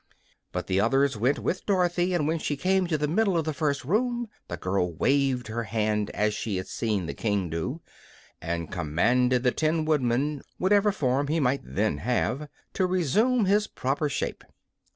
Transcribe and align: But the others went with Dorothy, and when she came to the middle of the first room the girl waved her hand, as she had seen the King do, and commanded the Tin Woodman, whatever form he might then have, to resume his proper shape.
But 0.51 0.65
the 0.65 0.79
others 0.79 1.15
went 1.15 1.37
with 1.37 1.67
Dorothy, 1.67 2.15
and 2.15 2.27
when 2.27 2.39
she 2.39 2.57
came 2.57 2.87
to 2.87 2.97
the 2.97 3.07
middle 3.07 3.37
of 3.37 3.45
the 3.45 3.53
first 3.53 3.85
room 3.85 4.29
the 4.47 4.57
girl 4.57 4.91
waved 4.91 5.45
her 5.47 5.65
hand, 5.65 6.09
as 6.15 6.33
she 6.33 6.55
had 6.57 6.65
seen 6.65 7.05
the 7.05 7.13
King 7.13 7.51
do, 7.51 7.81
and 8.41 8.71
commanded 8.71 9.43
the 9.43 9.51
Tin 9.51 9.85
Woodman, 9.85 10.41
whatever 10.57 10.91
form 10.91 11.27
he 11.27 11.39
might 11.39 11.61
then 11.63 11.99
have, 11.99 12.49
to 12.73 12.87
resume 12.87 13.45
his 13.45 13.67
proper 13.67 14.09
shape. 14.09 14.43